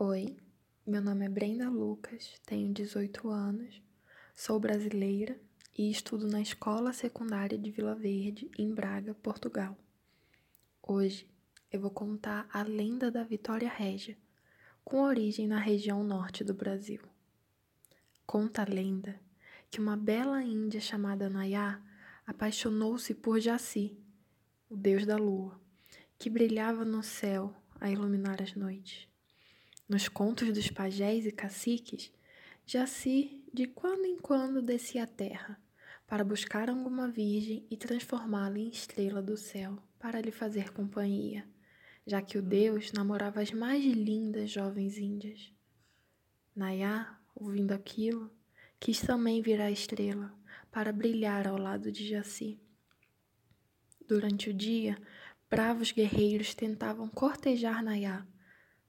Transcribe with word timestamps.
Oi, 0.00 0.36
meu 0.86 1.02
nome 1.02 1.26
é 1.26 1.28
Brenda 1.28 1.68
Lucas, 1.68 2.32
tenho 2.46 2.72
18 2.72 3.28
anos, 3.30 3.82
sou 4.32 4.60
brasileira 4.60 5.36
e 5.76 5.90
estudo 5.90 6.28
na 6.28 6.40
Escola 6.40 6.92
Secundária 6.92 7.58
de 7.58 7.68
Vila 7.72 7.96
Verde, 7.96 8.48
em 8.56 8.72
Braga, 8.72 9.12
Portugal. 9.14 9.76
Hoje 10.80 11.28
eu 11.72 11.80
vou 11.80 11.90
contar 11.90 12.48
a 12.52 12.62
lenda 12.62 13.10
da 13.10 13.24
Vitória 13.24 13.68
Régia, 13.68 14.16
com 14.84 15.02
origem 15.02 15.48
na 15.48 15.58
região 15.58 16.04
norte 16.04 16.44
do 16.44 16.54
Brasil. 16.54 17.00
Conta 18.24 18.62
a 18.62 18.72
lenda 18.72 19.18
que 19.68 19.80
uma 19.80 19.96
bela 19.96 20.40
índia 20.44 20.80
chamada 20.80 21.28
Nayá 21.28 21.82
apaixonou-se 22.24 23.12
por 23.16 23.40
Jaci, 23.40 23.98
o 24.70 24.76
deus 24.76 25.04
da 25.04 25.16
lua, 25.16 25.60
que 26.16 26.30
brilhava 26.30 26.84
no 26.84 27.02
céu 27.02 27.52
a 27.80 27.90
iluminar 27.90 28.40
as 28.40 28.54
noites. 28.54 29.08
Nos 29.88 30.06
contos 30.06 30.52
dos 30.52 30.70
pajés 30.70 31.24
e 31.24 31.32
caciques, 31.32 32.12
Jaci 32.66 33.42
de 33.54 33.66
quando 33.66 34.04
em 34.04 34.18
quando 34.18 34.60
descia 34.60 35.04
à 35.04 35.06
terra 35.06 35.58
para 36.06 36.22
buscar 36.22 36.68
alguma 36.68 37.08
virgem 37.08 37.66
e 37.70 37.76
transformá-la 37.76 38.58
em 38.58 38.68
estrela 38.68 39.22
do 39.22 39.34
céu 39.34 39.82
para 39.98 40.20
lhe 40.20 40.30
fazer 40.30 40.74
companhia, 40.74 41.48
já 42.06 42.20
que 42.20 42.36
o 42.36 42.42
deus 42.42 42.92
namorava 42.92 43.40
as 43.40 43.50
mais 43.50 43.82
lindas 43.82 44.50
jovens 44.50 44.98
índias. 44.98 45.50
Nayá, 46.54 47.18
ouvindo 47.34 47.72
aquilo, 47.72 48.30
quis 48.78 49.00
também 49.00 49.40
virar 49.40 49.70
estrela 49.70 50.34
para 50.70 50.92
brilhar 50.92 51.48
ao 51.48 51.56
lado 51.56 51.90
de 51.90 52.06
Jaci. 52.06 52.60
Durante 54.06 54.50
o 54.50 54.54
dia, 54.54 54.98
bravos 55.48 55.92
guerreiros 55.92 56.54
tentavam 56.54 57.08
cortejar 57.08 57.82
Nayá, 57.82 58.26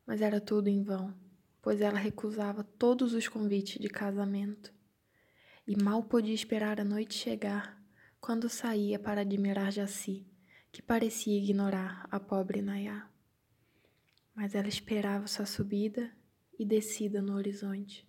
mas 0.09 0.23
era 0.23 0.41
tudo 0.41 0.69
em 0.69 0.81
vão, 0.81 1.13
pois 1.61 1.81
ela 1.81 1.99
recusava 1.99 2.63
todos 2.63 3.13
os 3.13 3.27
convites 3.27 3.79
de 3.79 3.87
casamento. 3.87 4.73
E 5.67 5.79
mal 5.79 6.01
podia 6.01 6.33
esperar 6.33 6.81
a 6.81 6.83
noite 6.83 7.13
chegar 7.13 7.79
quando 8.19 8.49
saía 8.49 8.97
para 8.97 9.21
admirar 9.21 9.71
Jaci, 9.71 10.25
que 10.71 10.81
parecia 10.81 11.37
ignorar 11.37 12.07
a 12.09 12.19
pobre 12.19 12.59
Nayá. 12.59 13.07
Mas 14.33 14.55
ela 14.55 14.67
esperava 14.67 15.27
sua 15.27 15.45
subida 15.45 16.11
e 16.57 16.65
descida 16.65 17.21
no 17.21 17.35
horizonte. 17.35 18.03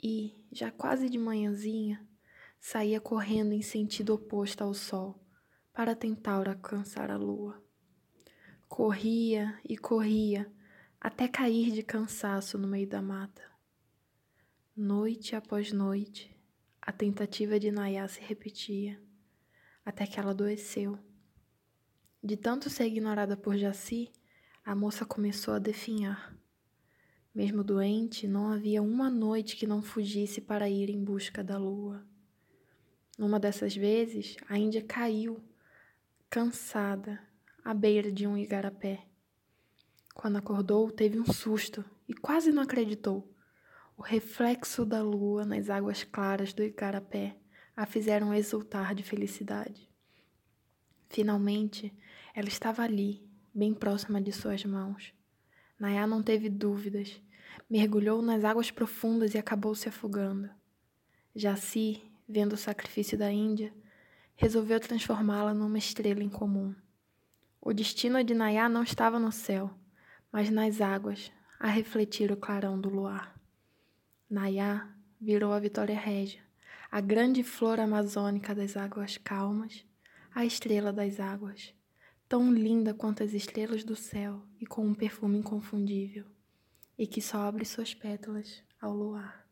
E, 0.00 0.36
já 0.52 0.70
quase 0.70 1.10
de 1.10 1.18
manhãzinha, 1.18 2.06
saía 2.60 3.00
correndo 3.00 3.54
em 3.54 3.62
sentido 3.62 4.14
oposto 4.14 4.62
ao 4.62 4.72
sol 4.72 5.20
para 5.72 5.96
tentar 5.96 6.48
alcançar 6.48 7.10
a 7.10 7.16
lua. 7.16 7.60
Corria 8.68 9.58
e 9.68 9.76
corria 9.76 10.48
até 11.04 11.28
cair 11.28 11.70
de 11.70 11.82
cansaço 11.82 12.56
no 12.56 12.66
meio 12.66 12.88
da 12.88 13.02
mata. 13.02 13.42
Noite 14.74 15.36
após 15.36 15.70
noite, 15.70 16.34
a 16.80 16.90
tentativa 16.92 17.60
de 17.60 17.70
Nayá 17.70 18.08
se 18.08 18.22
repetia, 18.22 18.98
até 19.84 20.06
que 20.06 20.18
ela 20.18 20.30
adoeceu. 20.30 20.98
De 22.22 22.38
tanto 22.38 22.70
ser 22.70 22.86
ignorada 22.86 23.36
por 23.36 23.54
Jaci, 23.54 24.10
a 24.64 24.74
moça 24.74 25.04
começou 25.04 25.52
a 25.52 25.58
definhar. 25.58 26.34
Mesmo 27.34 27.62
doente, 27.62 28.26
não 28.26 28.48
havia 28.48 28.80
uma 28.82 29.10
noite 29.10 29.56
que 29.56 29.66
não 29.66 29.82
fugisse 29.82 30.40
para 30.40 30.70
ir 30.70 30.88
em 30.88 31.04
busca 31.04 31.44
da 31.44 31.58
lua. 31.58 32.02
Numa 33.18 33.38
dessas 33.38 33.76
vezes, 33.76 34.38
a 34.48 34.56
Índia 34.56 34.82
caiu, 34.82 35.38
cansada, 36.30 37.20
à 37.62 37.74
beira 37.74 38.10
de 38.10 38.26
um 38.26 38.38
igarapé. 38.38 39.06
Quando 40.14 40.36
acordou, 40.36 40.90
teve 40.90 41.18
um 41.18 41.26
susto 41.26 41.84
e 42.08 42.14
quase 42.14 42.52
não 42.52 42.62
acreditou. 42.62 43.28
O 43.96 44.02
reflexo 44.02 44.86
da 44.86 45.02
lua 45.02 45.44
nas 45.44 45.68
águas 45.68 46.04
claras 46.04 46.52
do 46.52 46.62
Icarapé 46.62 47.36
a 47.76 47.84
fizeram 47.84 48.32
exultar 48.32 48.94
de 48.94 49.02
felicidade. 49.02 49.90
Finalmente, 51.10 51.92
ela 52.32 52.48
estava 52.48 52.82
ali, 52.82 53.28
bem 53.52 53.74
próxima 53.74 54.20
de 54.20 54.32
suas 54.32 54.64
mãos. 54.64 55.12
Nayá 55.78 56.06
não 56.06 56.22
teve 56.22 56.48
dúvidas, 56.48 57.20
mergulhou 57.68 58.22
nas 58.22 58.44
águas 58.44 58.70
profundas 58.70 59.34
e 59.34 59.38
acabou 59.38 59.74
se 59.74 59.88
afogando. 59.88 60.48
Jaci, 61.34 62.02
vendo 62.28 62.54
o 62.54 62.56
sacrifício 62.56 63.18
da 63.18 63.30
Índia, 63.30 63.74
resolveu 64.36 64.78
transformá-la 64.80 65.52
numa 65.52 65.78
estrela 65.78 66.22
incomum. 66.22 66.74
O 67.60 67.72
destino 67.72 68.22
de 68.22 68.34
Nayá 68.34 68.68
não 68.68 68.82
estava 68.82 69.18
no 69.18 69.32
céu, 69.32 69.70
mas 70.34 70.50
nas 70.50 70.80
águas, 70.80 71.30
a 71.60 71.68
refletir 71.68 72.32
o 72.32 72.36
clarão 72.36 72.80
do 72.80 72.88
luar. 72.88 73.40
Nayá 74.28 74.92
virou 75.20 75.52
a 75.52 75.60
Vitória 75.60 75.96
Régia, 75.96 76.42
a 76.90 77.00
grande 77.00 77.44
flor 77.44 77.78
amazônica 77.78 78.52
das 78.52 78.76
águas 78.76 79.16
calmas, 79.16 79.86
a 80.34 80.44
estrela 80.44 80.92
das 80.92 81.20
águas, 81.20 81.72
tão 82.28 82.52
linda 82.52 82.92
quanto 82.92 83.22
as 83.22 83.32
estrelas 83.32 83.84
do 83.84 83.94
céu 83.94 84.42
e 84.60 84.66
com 84.66 84.84
um 84.84 84.92
perfume 84.92 85.38
inconfundível, 85.38 86.26
e 86.98 87.06
que 87.06 87.22
só 87.22 87.42
abre 87.42 87.64
suas 87.64 87.94
pétalas 87.94 88.60
ao 88.80 88.92
luar. 88.92 89.43